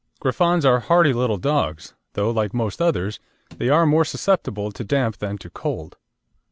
Griffons 0.19 0.65
are 0.65 0.79
hardy 0.79 1.13
little 1.13 1.37
dogs, 1.37 1.93
though, 2.13 2.31
like 2.31 2.55
most 2.55 2.81
others, 2.81 3.19
they 3.57 3.69
are 3.69 3.85
more 3.85 4.03
susceptible 4.03 4.71
to 4.71 4.83
damp 4.83 5.17
than 5.17 5.37
to 5.37 5.47
cold. 5.47 5.95